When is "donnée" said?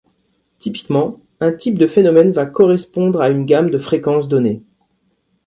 4.27-4.63